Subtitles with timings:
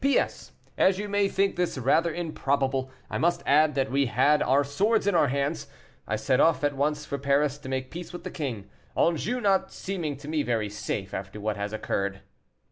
[0.03, 0.17] "P.
[0.17, 0.51] S.
[0.79, 5.05] As you may think this rather improbable, I must add that we had our swords
[5.05, 5.67] in our hands.
[6.07, 8.67] I set off at once for Paris to make peace with the king,
[8.97, 12.21] Anjou not seeming to me very safe after what has occurred."